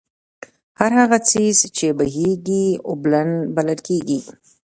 هر 0.79 0.91
هغه 0.99 1.17
څيز 1.29 1.57
چې 1.77 1.87
بهېږي، 1.99 2.65
اوبلن 2.89 3.29
بلل 3.55 3.79
کيږي 3.87 4.19